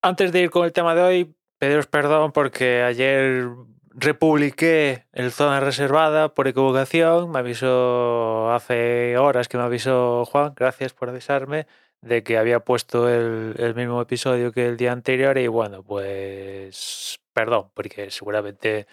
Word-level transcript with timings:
Antes 0.00 0.30
de 0.30 0.42
ir 0.42 0.50
con 0.50 0.64
el 0.64 0.72
tema 0.72 0.94
de 0.94 1.02
hoy, 1.02 1.34
pediros 1.58 1.88
perdón 1.88 2.30
porque 2.30 2.82
ayer 2.82 3.48
republiqué 3.90 5.06
el 5.12 5.32
zona 5.32 5.58
reservada 5.58 6.34
por 6.34 6.46
equivocación. 6.46 7.30
Me 7.32 7.40
avisó 7.40 8.52
hace 8.52 9.18
horas 9.18 9.48
que 9.48 9.56
me 9.58 9.64
avisó 9.64 10.24
Juan, 10.24 10.54
gracias 10.56 10.92
por 10.92 11.08
avisarme, 11.08 11.66
de 12.00 12.22
que 12.22 12.38
había 12.38 12.60
puesto 12.60 13.08
el, 13.08 13.56
el 13.58 13.74
mismo 13.74 14.00
episodio 14.00 14.52
que 14.52 14.68
el 14.68 14.76
día 14.76 14.92
anterior 14.92 15.36
y 15.36 15.48
bueno, 15.48 15.82
pues 15.82 17.18
perdón, 17.32 17.70
porque 17.74 18.10
seguramente 18.12 18.86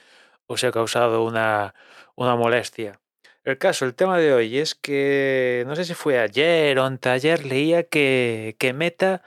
os 0.47 0.63
he 0.63 0.71
causado 0.71 1.23
una, 1.23 1.75
una 2.15 2.35
molestia. 2.35 2.99
El 3.43 3.59
caso, 3.59 3.85
el 3.85 3.93
tema 3.93 4.17
de 4.17 4.33
hoy 4.33 4.57
es 4.57 4.73
que 4.73 5.63
no 5.67 5.75
sé 5.75 5.85
si 5.85 5.93
fue 5.93 6.19
ayer 6.19 6.79
o 6.79 6.83
anteayer, 6.83 7.45
leía 7.45 7.83
que, 7.83 8.55
que 8.57 8.73
Meta 8.73 9.21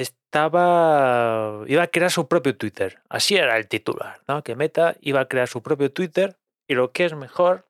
estaba 0.00 1.64
iba 1.66 1.82
a 1.82 1.88
crear 1.88 2.10
su 2.10 2.28
propio 2.28 2.56
Twitter. 2.56 3.02
Así 3.08 3.36
era 3.36 3.56
el 3.56 3.68
titular, 3.68 4.22
¿no? 4.28 4.44
Que 4.44 4.54
Meta 4.54 4.96
iba 5.00 5.20
a 5.20 5.28
crear 5.28 5.48
su 5.48 5.62
propio 5.62 5.92
Twitter 5.92 6.36
y 6.68 6.74
lo 6.74 6.92
que 6.92 7.04
es 7.04 7.14
mejor 7.14 7.66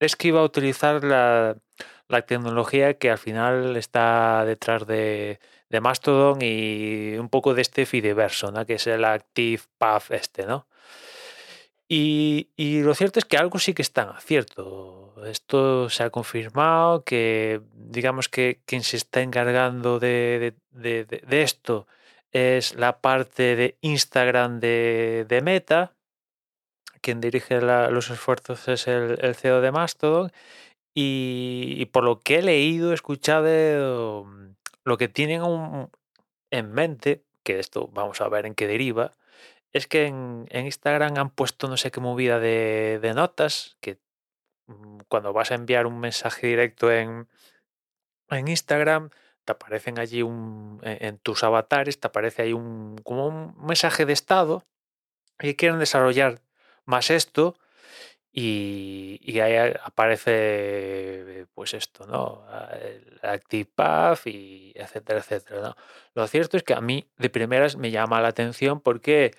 es 0.00 0.16
que 0.16 0.28
iba 0.28 0.40
a 0.40 0.44
utilizar 0.44 1.02
la, 1.04 1.56
la 2.08 2.22
tecnología 2.22 2.98
que 2.98 3.10
al 3.10 3.18
final 3.18 3.76
está 3.76 4.44
detrás 4.44 4.86
de, 4.86 5.40
de 5.70 5.80
Mastodon 5.80 6.38
y 6.42 7.16
un 7.16 7.30
poco 7.30 7.54
de 7.54 7.62
este 7.62 7.86
Fideverso, 7.86 8.52
¿no? 8.52 8.66
Que 8.66 8.74
es 8.74 8.86
el 8.86 9.04
Active 9.04 9.62
Path 9.78 10.10
este, 10.10 10.46
¿no? 10.46 10.66
Y, 11.88 12.48
lo 12.82 12.94
cierto 12.94 13.18
es 13.18 13.24
que 13.24 13.36
algo 13.36 13.58
sí 13.58 13.74
que 13.74 13.82
está 13.82 14.18
cierto. 14.20 15.14
Esto 15.26 15.90
se 15.90 16.02
ha 16.02 16.10
confirmado, 16.10 17.04
que 17.04 17.60
digamos 17.74 18.28
que 18.28 18.60
quien 18.66 18.82
se 18.82 18.96
está 18.96 19.20
encargando 19.20 19.98
de, 20.00 20.54
esto 21.30 21.86
es 22.32 22.74
la 22.74 23.00
parte 23.00 23.56
de 23.56 23.76
Instagram 23.82 24.60
de, 24.60 25.40
Meta. 25.42 25.94
Quien 27.00 27.20
dirige 27.20 27.60
los 27.60 28.10
esfuerzos 28.10 28.66
es 28.68 28.88
el, 28.88 29.34
CEO 29.34 29.60
de 29.60 29.72
Mastodon. 29.72 30.32
Y, 30.94 31.74
y, 31.78 31.86
por 31.86 32.04
lo 32.04 32.20
que 32.20 32.38
he 32.38 32.42
leído, 32.42 32.92
escuchado, 32.92 34.26
lo 34.84 34.96
que 34.98 35.08
tienen 35.08 35.42
en 36.50 36.72
mente, 36.72 37.24
que 37.42 37.58
esto 37.58 37.88
vamos 37.92 38.20
a 38.20 38.28
ver 38.28 38.46
en 38.46 38.54
qué 38.54 38.66
deriva, 38.66 39.12
es 39.74 39.86
que 39.88 40.06
en, 40.06 40.46
en, 40.50 40.66
Instagram 40.66 41.18
han 41.18 41.30
puesto 41.30 41.68
no 41.68 41.76
sé 41.76 41.90
qué 41.90 42.00
movida 42.00 42.38
de, 42.38 43.12
notas, 43.14 43.76
que 43.80 43.98
mm, 44.68 45.00
cuando 45.08 45.32
vas 45.32 45.50
a 45.50 45.56
enviar 45.56 45.86
un 45.86 45.98
mensaje 46.00 46.46
directo 46.46 46.90
en, 46.92 47.28
en 48.30 48.48
Instagram, 48.48 49.10
te 49.44 49.52
aparecen 49.52 49.98
allí 49.98 50.22
un, 50.22 50.80
en, 50.82 51.18
tus 51.18 51.42
avatares, 51.44 51.98
te 52.00 52.06
aparece 52.06 52.42
ahí 52.42 52.52
un, 52.52 52.96
como 53.04 53.26
un 53.26 53.54
mensaje 53.66 54.06
de 54.06 54.12
estado 54.12 54.64
y 55.40 55.54
quieren 55.54 55.80
desarrollar 55.80 56.40
más 56.86 57.10
esto 57.10 57.56
y, 58.36 59.38
ahí 59.38 59.74
aparece 59.84 61.46
pues 61.54 61.72
esto, 61.72 62.06
¿no? 62.06 62.44
El 62.80 63.20
ActivePath 63.22 64.26
y 64.26 64.72
etcétera, 64.74 65.20
etcétera, 65.20 65.60
¿no? 65.60 65.76
Lo 66.14 66.26
cierto 66.26 66.56
es 66.56 66.64
que 66.64 66.74
a 66.74 66.80
mí 66.80 67.06
de 67.16 67.30
primeras 67.30 67.76
me 67.76 67.92
llama 67.92 68.20
la 68.20 68.28
atención 68.28 68.80
porque 68.80 69.32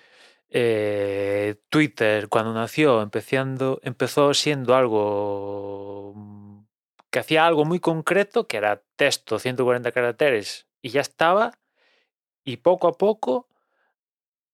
eh, 0.48 1.56
Twitter 1.68 2.28
cuando 2.28 2.54
nació 2.54 3.02
empezando, 3.02 3.80
empezó 3.82 4.32
siendo 4.32 4.74
algo 4.74 6.14
mm, 6.16 6.60
que 7.10 7.18
hacía 7.18 7.46
algo 7.46 7.66
muy 7.66 7.80
concreto, 7.80 8.46
que 8.46 8.56
era 8.56 8.82
texto 8.96 9.38
140 9.38 9.92
caracteres 9.92 10.66
y 10.80 10.90
ya 10.90 11.02
estaba, 11.02 11.58
y 12.44 12.58
poco 12.58 12.88
a 12.88 12.92
poco 12.94 13.48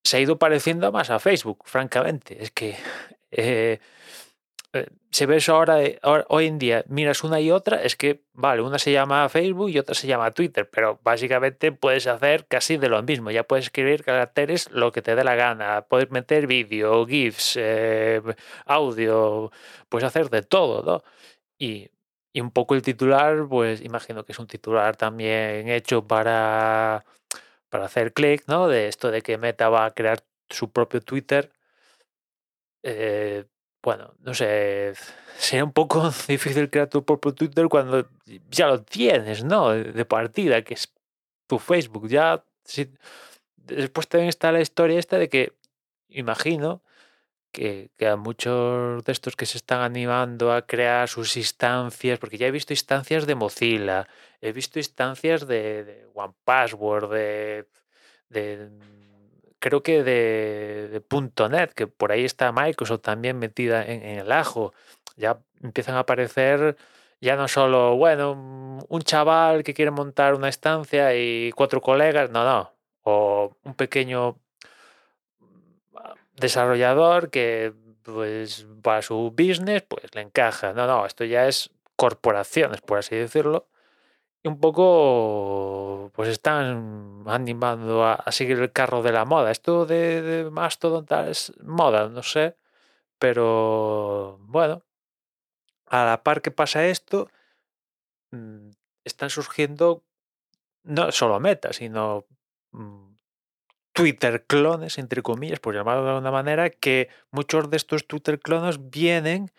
se 0.04 0.16
ha 0.16 0.20
ido 0.20 0.38
pareciendo 0.38 0.90
más 0.92 1.10
a 1.10 1.20
Facebook, 1.20 1.62
francamente. 1.64 2.42
Es 2.42 2.50
que 2.50 2.76
eh, 3.30 3.80
se 5.10 5.26
ve 5.26 5.36
eso 5.36 5.54
ahora, 5.54 5.78
ahora, 6.00 6.24
hoy 6.28 6.46
en 6.46 6.58
día, 6.58 6.84
miras 6.88 7.24
una 7.24 7.40
y 7.40 7.50
otra, 7.50 7.82
es 7.82 7.96
que, 7.96 8.24
vale, 8.32 8.62
una 8.62 8.78
se 8.78 8.92
llama 8.92 9.28
Facebook 9.28 9.68
y 9.68 9.78
otra 9.78 9.94
se 9.94 10.06
llama 10.06 10.30
Twitter, 10.30 10.68
pero 10.70 10.98
básicamente 11.02 11.72
puedes 11.72 12.06
hacer 12.06 12.46
casi 12.46 12.78
de 12.78 12.88
lo 12.88 13.02
mismo, 13.02 13.30
ya 13.30 13.44
puedes 13.44 13.66
escribir 13.66 14.02
caracteres 14.04 14.70
lo 14.70 14.90
que 14.90 15.02
te 15.02 15.14
dé 15.14 15.24
la 15.24 15.34
gana, 15.34 15.82
puedes 15.88 16.10
meter 16.10 16.46
vídeo, 16.46 17.06
GIFs, 17.06 17.56
eh, 17.60 18.22
audio, 18.64 19.52
puedes 19.90 20.06
hacer 20.06 20.30
de 20.30 20.42
todo, 20.42 20.82
¿no? 20.82 21.02
Y, 21.58 21.90
y 22.32 22.40
un 22.40 22.50
poco 22.50 22.74
el 22.74 22.82
titular, 22.82 23.46
pues 23.48 23.82
imagino 23.82 24.24
que 24.24 24.32
es 24.32 24.38
un 24.38 24.46
titular 24.46 24.96
también 24.96 25.68
hecho 25.68 26.06
para, 26.06 27.04
para 27.68 27.86
hacer 27.86 28.12
clic, 28.14 28.44
¿no? 28.48 28.68
De 28.68 28.88
esto 28.88 29.10
de 29.10 29.22
que 29.22 29.38
Meta 29.38 29.68
va 29.68 29.84
a 29.86 29.90
crear 29.92 30.24
su 30.48 30.72
propio 30.72 31.02
Twitter. 31.02 31.50
Eh, 32.82 33.44
bueno, 33.82 34.14
no 34.20 34.34
sé, 34.34 34.94
sería 35.38 35.64
un 35.64 35.72
poco 35.72 36.10
difícil 36.28 36.70
crear 36.70 36.88
tu 36.88 37.04
propio 37.04 37.34
Twitter 37.34 37.68
cuando 37.68 38.08
ya 38.50 38.68
lo 38.68 38.82
tienes, 38.82 39.44
¿no? 39.44 39.70
De 39.70 40.04
partida, 40.04 40.62
que 40.62 40.74
es 40.74 40.92
tu 41.46 41.58
Facebook. 41.58 42.08
Ya, 42.08 42.44
si, 42.64 42.90
después 43.56 44.08
también 44.08 44.28
está 44.28 44.52
la 44.52 44.60
historia 44.60 44.98
esta 44.98 45.18
de 45.18 45.28
que, 45.28 45.52
imagino, 46.08 46.82
que, 47.52 47.90
a 48.06 48.16
muchos 48.16 49.04
de 49.04 49.12
estos 49.12 49.36
que 49.36 49.46
se 49.46 49.58
están 49.58 49.80
animando 49.82 50.52
a 50.52 50.66
crear 50.66 51.08
sus 51.08 51.36
instancias, 51.36 52.18
porque 52.18 52.38
ya 52.38 52.46
he 52.46 52.50
visto 52.50 52.72
instancias 52.72 53.26
de 53.26 53.34
Mozilla, 53.34 54.08
he 54.40 54.52
visto 54.52 54.78
instancias 54.78 55.46
de, 55.46 55.84
de 55.84 56.06
de, 57.10 57.66
de 58.28 58.70
creo 59.62 59.82
que 59.82 60.02
de, 60.02 61.02
.NET, 61.50 61.72
que 61.72 61.86
por 61.86 62.12
ahí 62.12 62.24
está 62.24 62.52
Microsoft 62.52 63.02
también 63.02 63.38
metida 63.38 63.84
en, 63.86 64.02
el 64.02 64.32
ajo. 64.32 64.74
Ya 65.16 65.38
empiezan 65.62 65.94
a 65.94 66.00
aparecer 66.00 66.76
ya 67.20 67.36
no 67.36 67.46
solo, 67.46 67.96
bueno, 67.96 68.32
un 68.88 69.02
chaval 69.02 69.62
que 69.62 69.74
quiere 69.74 69.92
montar 69.92 70.34
una 70.34 70.48
estancia 70.48 71.14
y 71.14 71.52
cuatro 71.52 71.80
colegas, 71.80 72.30
no, 72.30 72.44
no. 72.44 72.72
O 73.04 73.56
un 73.62 73.74
pequeño 73.74 74.36
desarrollador 76.34 77.30
que 77.30 77.72
pues 78.02 78.66
para 78.82 79.02
su 79.02 79.30
business 79.30 79.82
pues 79.82 80.12
le 80.14 80.22
encaja. 80.22 80.72
No, 80.72 80.88
no, 80.88 81.06
esto 81.06 81.24
ya 81.24 81.46
es 81.46 81.70
corporaciones, 81.96 82.80
por 82.80 82.98
así 82.98 83.14
decirlo 83.14 83.68
y 84.42 84.48
un 84.48 84.58
poco 84.60 86.10
pues 86.14 86.28
están 86.28 87.22
animando 87.26 88.04
a, 88.04 88.24
seguir 88.32 88.58
el 88.58 88.72
carro 88.72 89.02
de 89.02 89.12
la 89.12 89.24
moda. 89.24 89.50
Esto 89.50 89.86
de, 89.86 90.22
de 90.22 90.50
Mastodon 90.50 91.06
tal 91.06 91.28
es 91.28 91.52
moda, 91.62 92.08
no 92.08 92.22
sé, 92.22 92.56
pero 93.18 94.38
bueno, 94.42 94.82
a 95.86 96.04
la 96.04 96.22
par 96.24 96.42
que 96.42 96.50
pasa 96.50 96.86
esto, 96.86 97.28
mmm, 98.32 98.70
están 99.04 99.30
surgiendo 99.30 100.02
no 100.84 101.12
solo 101.12 101.38
Meta, 101.40 101.72
sino 101.72 102.26
mmm, 102.72 103.12
Twitter 103.92 104.44
clones, 104.46 104.98
entre 104.98 105.22
comillas, 105.22 105.60
por 105.60 105.74
llamarlo 105.74 106.04
de 106.04 106.10
alguna 106.10 106.30
manera, 106.30 106.70
que 106.70 107.08
muchos 107.30 107.70
de 107.70 107.76
estos 107.76 108.06
Twitter 108.06 108.40
clones 108.40 108.90
vienen 108.90 109.52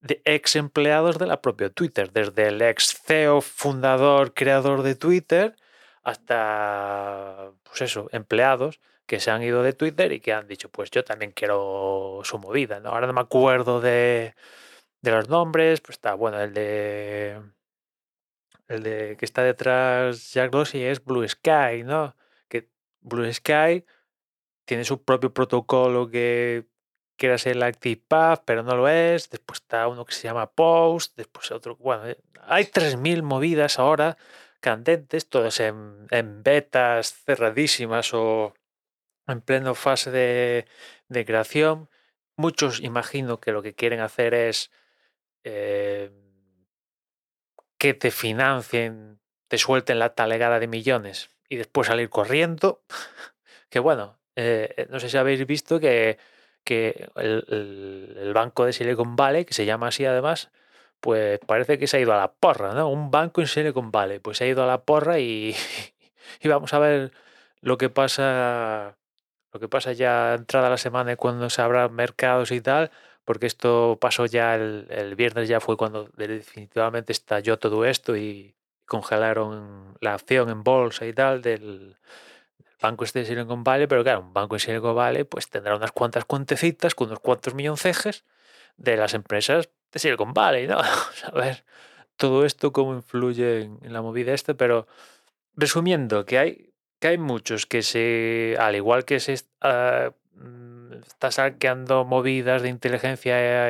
de 0.00 0.22
ex 0.24 0.56
empleados 0.56 1.18
de 1.18 1.26
la 1.26 1.40
propia 1.42 1.70
Twitter, 1.70 2.12
desde 2.12 2.48
el 2.48 2.62
ex 2.62 3.00
CEO, 3.04 3.40
fundador, 3.40 4.34
creador 4.34 4.82
de 4.82 4.94
Twitter, 4.94 5.56
hasta, 6.02 7.50
pues 7.64 7.82
eso, 7.82 8.08
empleados 8.12 8.80
que 9.06 9.20
se 9.20 9.30
han 9.30 9.42
ido 9.42 9.62
de 9.62 9.72
Twitter 9.72 10.12
y 10.12 10.20
que 10.20 10.32
han 10.32 10.48
dicho, 10.48 10.68
pues 10.70 10.90
yo 10.90 11.04
también 11.04 11.32
quiero 11.32 12.20
su 12.24 12.38
movida, 12.38 12.80
¿no? 12.80 12.90
Ahora 12.90 13.06
no 13.06 13.12
me 13.12 13.20
acuerdo 13.20 13.80
de, 13.80 14.34
de 15.02 15.10
los 15.10 15.28
nombres, 15.28 15.80
pues 15.80 15.96
está, 15.96 16.14
bueno, 16.14 16.40
el 16.40 16.54
de... 16.54 17.40
El 18.68 18.82
de 18.82 19.16
que 19.16 19.24
está 19.24 19.44
detrás 19.44 20.32
Jack 20.32 20.50
Dorsey 20.50 20.82
es 20.82 21.04
Blue 21.04 21.26
Sky, 21.28 21.84
¿no? 21.84 22.16
Que 22.48 22.68
Blue 23.00 23.32
Sky 23.32 23.84
tiene 24.64 24.84
su 24.84 25.04
propio 25.04 25.32
protocolo 25.32 26.10
que 26.10 26.66
que 27.16 27.26
era 27.26 27.36
el 27.36 27.62
ActivePath, 27.62 28.42
pero 28.44 28.62
no 28.62 28.76
lo 28.76 28.88
es. 28.88 29.30
Después 29.30 29.60
está 29.60 29.88
uno 29.88 30.04
que 30.04 30.14
se 30.14 30.24
llama 30.24 30.50
Post, 30.50 31.16
después 31.16 31.50
otro. 31.50 31.76
Bueno, 31.76 32.06
eh, 32.08 32.18
hay 32.42 32.64
3.000 32.64 33.22
movidas 33.22 33.78
ahora 33.78 34.16
candentes, 34.60 35.28
todas 35.28 35.60
en, 35.60 36.06
en, 36.10 36.42
betas 36.42 37.14
cerradísimas 37.24 38.12
o 38.14 38.54
en 39.26 39.40
pleno 39.40 39.74
fase 39.74 40.10
de, 40.10 40.66
de, 41.08 41.24
creación. 41.24 41.88
Muchos 42.36 42.80
imagino 42.80 43.38
que 43.38 43.52
lo 43.52 43.62
que 43.62 43.74
quieren 43.74 44.00
hacer 44.00 44.34
es 44.34 44.70
eh, 45.44 46.10
que 47.78 47.94
te 47.94 48.10
financien, 48.10 49.20
te 49.48 49.58
suelten 49.58 49.98
la 49.98 50.14
talegada 50.14 50.58
de 50.58 50.66
millones 50.66 51.30
y 51.48 51.56
después 51.56 51.86
salir 51.86 52.10
corriendo. 52.10 52.82
que 53.70 53.78
bueno, 53.78 54.18
eh, 54.34 54.86
no 54.90 55.00
sé 55.00 55.08
si 55.08 55.16
habéis 55.16 55.46
visto 55.46 55.78
que 55.80 56.18
que 56.66 57.08
el, 57.16 58.32
banco 58.34 58.66
de 58.66 58.72
Silicon 58.74 59.16
Valley, 59.16 59.44
que 59.46 59.54
se 59.54 59.66
llama 59.66 59.88
así 59.88 60.04
además, 60.04 60.50
pues 61.00 61.40
parece 61.46 61.78
que 61.78 61.86
se 61.86 61.98
ha 61.98 62.00
ido 62.00 62.12
a 62.12 62.18
la 62.18 62.32
porra, 62.32 62.74
¿no? 62.74 62.88
Un 62.90 63.10
banco 63.10 63.40
en 63.40 63.46
Silicon 63.46 63.92
Valley, 63.92 64.18
pues 64.18 64.38
se 64.38 64.44
ha 64.44 64.48
ido 64.48 64.64
a 64.64 64.66
la 64.66 64.82
porra 64.84 65.18
y, 65.20 65.54
y 66.42 66.48
vamos 66.48 66.74
a 66.74 66.78
ver 66.80 67.12
lo 67.62 67.78
que 67.78 67.90
pasa 67.90 68.98
lo 69.52 69.60
que 69.60 69.68
pasa 69.68 69.92
ya 69.92 70.34
entrada 70.34 70.70
la 70.70 70.78
semana 70.78 71.12
y 71.12 71.16
cuando 71.16 71.48
se 71.50 71.62
abran 71.62 71.94
mercados 71.94 72.50
y 72.52 72.60
tal, 72.60 72.90
porque 73.24 73.46
esto 73.46 73.98
pasó 74.00 74.26
ya 74.26 74.54
el, 74.54 74.86
el 74.90 75.16
viernes, 75.16 75.48
ya 75.48 75.60
fue 75.60 75.76
cuando 75.78 76.10
definitivamente 76.16 77.12
estalló 77.12 77.58
todo 77.58 77.84
esto 77.86 78.16
y 78.16 78.54
congelaron 78.86 79.96
la 80.00 80.14
acción 80.14 80.50
en 80.50 80.62
bolsa 80.64 81.06
y 81.06 81.12
tal 81.12 81.42
del, 81.42 81.96
banco 82.80 83.04
este 83.04 83.20
de 83.20 83.24
Silicon 83.26 83.64
Valley, 83.64 83.86
pero 83.86 84.02
claro, 84.02 84.20
un 84.20 84.32
banco 84.32 84.56
de 84.56 84.60
Silicon 84.60 84.94
Valley 84.94 85.24
pues 85.24 85.48
tendrá 85.48 85.76
unas 85.76 85.92
cuantas 85.92 86.24
cuentecitas 86.24 86.94
con 86.94 87.08
unos 87.08 87.20
cuantos 87.20 87.54
milloncejes 87.54 88.24
de 88.76 88.96
las 88.96 89.14
empresas 89.14 89.70
de 89.92 89.98
Silicon 89.98 90.34
Valley, 90.34 90.66
¿no? 90.66 90.78
a 91.24 91.30
ver 91.32 91.64
todo 92.16 92.44
esto 92.44 92.72
cómo 92.72 92.94
influye 92.94 93.62
en, 93.62 93.92
la 93.92 94.02
movida 94.02 94.32
esta, 94.32 94.54
pero 94.54 94.86
resumiendo, 95.54 96.24
que 96.24 96.38
hay, 96.38 96.70
que 96.98 97.08
hay 97.08 97.18
muchos 97.18 97.66
que 97.66 97.82
se, 97.82 98.56
al 98.58 98.74
igual 98.74 99.04
que 99.04 99.20
se 99.20 99.34
uh, 99.34 100.12
está 101.06 101.30
saqueando 101.30 102.04
movidas 102.04 102.62
de 102.62 102.68
inteligencia 102.68 103.68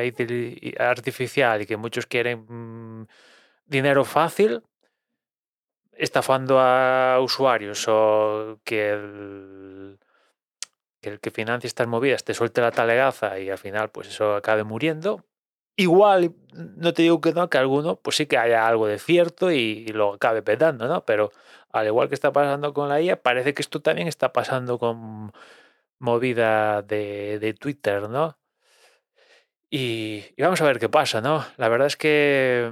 artificial 0.79 1.61
y 1.61 1.65
que 1.65 1.77
muchos 1.77 2.05
quieren 2.05 2.45
mm, 2.47 3.07
dinero 3.65 4.05
fácil, 4.05 4.63
estafando 5.97 6.59
a 6.59 7.19
usuarios 7.21 7.85
o 7.87 8.59
que 8.63 8.91
el, 8.91 9.99
que 11.21 11.31
financie 11.31 11.67
estas 11.67 11.87
movidas 11.87 12.23
te 12.23 12.33
suelte 12.33 12.61
la 12.61 12.71
talegaza 12.71 13.39
y 13.39 13.49
al 13.49 13.57
final 13.57 13.89
pues 13.89 14.09
eso 14.09 14.35
acabe 14.35 14.63
muriendo. 14.63 15.25
Igual, 15.75 16.35
no 16.53 16.93
te 16.93 17.03
digo 17.03 17.21
que 17.21 17.33
no, 17.33 17.49
que 17.49 17.57
alguno 17.59 17.97
pues 17.97 18.17
sí 18.17 18.25
que 18.25 18.37
haya 18.37 18.67
algo 18.67 18.87
de 18.87 18.99
cierto 18.99 19.51
y, 19.51 19.87
lo 19.89 20.15
acabe 20.15 20.41
petando, 20.41 20.87
¿no? 20.87 21.05
Pero 21.05 21.31
al 21.71 21.87
igual 21.87 22.09
que 22.09 22.15
está 22.15 22.31
pasando 22.33 22.73
con 22.73 22.89
la 22.89 23.01
IA, 23.01 23.21
parece 23.21 23.53
que 23.53 23.61
esto 23.61 23.81
también 23.81 24.07
está 24.07 24.33
pasando 24.33 24.79
con 24.79 25.31
movida 25.99 26.81
de, 26.83 27.39
de 27.39 27.53
Twitter, 27.53 28.09
¿no? 28.09 28.37
Y, 29.69 30.23
y, 30.35 30.41
vamos 30.41 30.61
a 30.61 30.65
ver 30.65 30.79
qué 30.79 30.89
pasa, 30.89 31.21
¿no? 31.21 31.45
La 31.57 31.69
verdad 31.69 31.87
es 31.87 31.97
que 31.97 32.71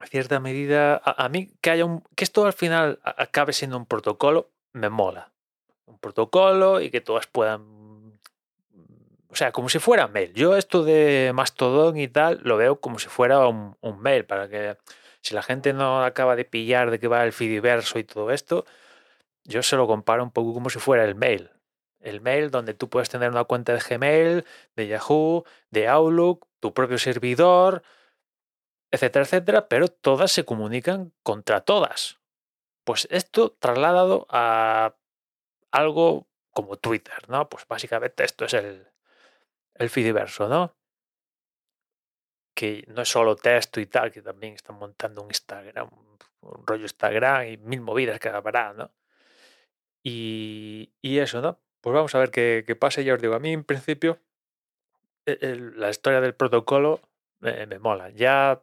mm, 0.00 0.04
cierta 0.06 0.40
medida, 0.40 1.00
a, 1.04 1.28
mí 1.28 1.50
que 1.60 1.70
haya 1.70 1.84
un, 1.84 2.02
que 2.16 2.24
esto 2.24 2.44
al 2.44 2.52
final 2.52 3.00
acabe 3.04 3.52
siendo 3.52 3.76
un 3.76 3.86
protocolo, 3.86 4.50
me 4.72 4.88
mola. 4.88 5.30
Un 5.86 5.98
protocolo 5.98 6.80
y 6.80 6.90
que 6.90 7.00
todas 7.00 7.26
puedan, 7.26 8.18
o 9.28 9.34
sea, 9.34 9.52
como 9.52 9.68
si 9.68 9.78
fuera 9.78 10.08
mail. 10.08 10.32
Yo 10.34 10.56
esto 10.56 10.84
de 10.84 11.32
Mastodon 11.34 11.96
y 11.98 12.08
tal 12.08 12.40
lo 12.44 12.56
veo 12.56 12.80
como 12.80 12.98
si 12.98 13.08
fuera 13.08 13.46
un, 13.46 13.76
mail, 14.00 14.24
para 14.24 14.48
que 14.48 14.76
si 15.20 15.34
la 15.34 15.42
gente 15.42 15.72
no 15.72 16.04
acaba 16.04 16.36
de 16.36 16.44
pillar 16.44 16.90
de 16.90 16.98
que 16.98 17.08
va 17.08 17.24
el 17.24 17.32
fidiverso 17.32 17.98
y 17.98 18.04
todo 18.04 18.30
esto, 18.30 18.64
yo 19.44 19.62
se 19.62 19.76
lo 19.76 19.86
comparo 19.86 20.22
un 20.22 20.30
poco 20.30 20.54
como 20.54 20.70
si 20.70 20.78
fuera 20.78 21.04
el 21.04 21.14
mail. 21.14 21.50
El 22.00 22.20
mail 22.20 22.50
donde 22.50 22.74
tú 22.74 22.88
puedes 22.88 23.10
tener 23.10 23.30
una 23.30 23.44
cuenta 23.44 23.74
de 23.74 23.80
Gmail, 23.80 24.44
de 24.76 24.86
Yahoo, 24.86 25.44
de 25.70 25.88
Outlook, 25.88 26.46
tu 26.60 26.72
propio 26.72 26.98
servidor, 26.98 27.82
etcétera, 28.90 29.24
etcétera, 29.24 29.68
pero 29.68 29.88
todas 29.88 30.32
se 30.32 30.44
comunican 30.44 31.12
contra 31.22 31.60
todas. 31.62 32.20
Pues 32.84 33.06
esto 33.10 33.52
trasladado 33.58 34.26
a 34.30 34.96
algo 35.70 36.28
como 36.50 36.76
Twitter, 36.76 37.28
¿no? 37.28 37.48
Pues 37.48 37.66
básicamente 37.68 38.24
esto 38.24 38.44
es 38.44 38.54
el, 38.54 38.88
el 39.74 39.90
Fidiverso, 39.90 40.48
¿no? 40.48 40.76
Que 42.54 42.84
no 42.88 43.02
es 43.02 43.08
solo 43.08 43.36
texto 43.36 43.80
y 43.80 43.86
tal, 43.86 44.10
que 44.10 44.22
también 44.22 44.54
están 44.54 44.76
montando 44.76 45.22
un 45.22 45.28
Instagram, 45.28 45.88
un 46.40 46.66
rollo 46.66 46.82
Instagram 46.82 47.48
y 47.48 47.56
mil 47.58 47.80
movidas 47.80 48.18
que 48.18 48.28
habrá, 48.28 48.72
¿no? 48.72 48.92
Y, 50.02 50.92
y, 51.02 51.18
eso, 51.18 51.40
¿no? 51.42 51.60
Pues 51.80 51.94
vamos 51.94 52.14
a 52.14 52.18
ver 52.18 52.30
qué, 52.30 52.64
qué, 52.66 52.74
pasa. 52.74 53.02
Ya 53.02 53.14
os 53.14 53.20
digo, 53.22 53.34
a 53.34 53.38
mí 53.38 53.52
en 53.52 53.64
principio 53.64 54.18
e, 55.26 55.56
la 55.76 55.90
historia 55.90 56.20
del 56.20 56.34
protocolo 56.34 57.00
me 57.40 57.78
mola. 57.78 58.10
Ya 58.10 58.62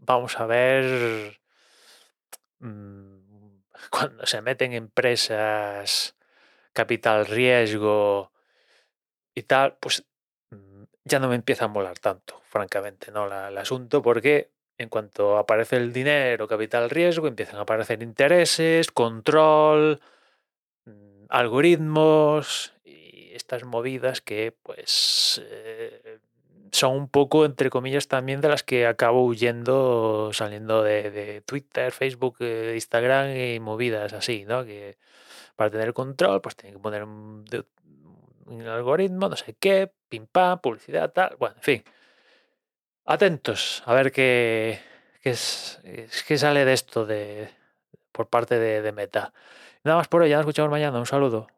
vamos 0.00 0.38
a 0.40 0.46
ver 0.46 1.38
mm, 2.58 3.60
cuando 3.90 4.26
se 4.26 4.42
meten 4.42 4.72
empresas, 4.72 6.16
capital 6.72 7.26
riesgo 7.26 8.32
y 9.34 9.42
tal, 9.42 9.76
pues 9.80 10.04
mm, 10.50 10.84
ya 11.04 11.18
no 11.18 11.28
me 11.28 11.36
empieza 11.36 11.66
a 11.66 11.68
molar 11.68 11.98
tanto, 11.98 12.40
francamente, 12.44 13.12
¿no? 13.12 13.26
el 13.26 13.58
asunto, 13.58 14.02
porque 14.02 14.50
en 14.78 14.88
cuanto 14.88 15.36
aparece 15.36 15.76
el 15.76 15.92
dinero, 15.92 16.48
capital 16.48 16.90
riesgo, 16.90 17.26
empiezan 17.28 17.56
a 17.58 17.62
aparecer 17.62 18.02
intereses, 18.02 18.90
control, 18.90 20.00
mm, 20.86 21.26
algoritmos 21.28 22.74
y 22.84 23.32
estas 23.34 23.64
movidas 23.64 24.20
que, 24.20 24.56
pues, 24.62 25.42
eh, 25.44 26.09
son 26.72 26.96
un 26.96 27.08
poco, 27.08 27.44
entre 27.44 27.70
comillas, 27.70 28.08
también 28.08 28.40
de 28.40 28.48
las 28.48 28.62
que 28.62 28.86
acabo 28.86 29.24
huyendo 29.24 30.30
saliendo 30.32 30.82
de, 30.82 31.42
Twitter, 31.46 31.92
Facebook, 31.92 32.36
eh, 32.40 32.72
Instagram 32.74 33.36
y 33.36 33.60
movidas 33.60 34.12
así, 34.12 34.44
¿no? 34.46 34.64
Que 34.64 34.98
para 35.56 35.70
tener 35.70 35.92
control, 35.92 36.40
pues 36.40 36.56
tienen 36.56 36.78
que 36.78 36.82
poner 36.82 37.04
un, 37.04 37.44
algoritmo, 38.66 39.28
no 39.28 39.36
sé 39.36 39.54
qué, 39.58 39.92
pim 40.08 40.26
pam, 40.26 40.60
publicidad, 40.60 41.12
tal. 41.12 41.36
Bueno, 41.38 41.56
en 41.56 41.62
fin. 41.62 41.84
Atentos 43.04 43.82
a 43.86 43.94
ver 43.94 44.12
qué, 44.12 44.80
qué, 45.22 45.30
es, 45.30 45.80
qué 46.26 46.38
sale 46.38 46.64
de 46.64 46.72
esto 46.72 47.06
de, 47.06 47.50
por 48.12 48.28
parte 48.28 48.58
de, 48.58 48.82
de 48.82 48.92
Meta. 48.92 49.32
Nada 49.84 49.98
más 49.98 50.08
por 50.08 50.22
hoy, 50.22 50.30
ya 50.30 50.36
nos 50.36 50.44
escuchamos 50.44 50.70
mañana. 50.70 50.98
Un 50.98 51.06
saludo. 51.06 51.48